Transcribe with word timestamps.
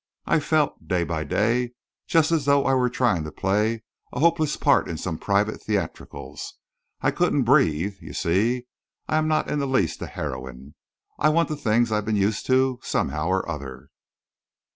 I 0.25 0.39
felt, 0.39 0.87
day 0.87 1.03
by 1.03 1.23
day, 1.23 1.73
just 2.07 2.31
as 2.31 2.45
though 2.45 2.65
I 2.65 2.73
were 2.73 2.89
trying 2.89 3.23
to 3.23 3.31
play 3.31 3.83
a 4.11 4.19
hopeless 4.19 4.57
part 4.57 4.89
in 4.89 4.97
some 4.97 5.19
private 5.19 5.61
theatricals. 5.61 6.55
I 7.01 7.11
couldn't 7.11 7.43
breathe. 7.43 7.97
You 8.01 8.13
see, 8.13 8.65
I 9.07 9.17
am 9.19 9.27
not 9.27 9.47
in 9.51 9.59
the 9.59 9.67
least 9.67 10.01
a 10.01 10.07
heroine. 10.07 10.73
I 11.19 11.29
want 11.29 11.49
the 11.49 11.55
things 11.55 11.91
I've 11.91 12.05
been 12.05 12.15
used 12.15 12.47
to, 12.47 12.79
somehow 12.81 13.27
or 13.27 13.47
other." 13.47 13.89